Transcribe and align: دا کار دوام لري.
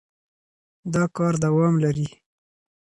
دا 0.93 1.03
کار 1.15 1.33
دوام 1.43 1.75
لري. 1.83 2.07